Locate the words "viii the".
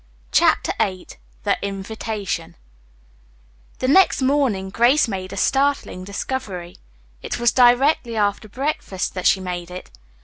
0.79-1.59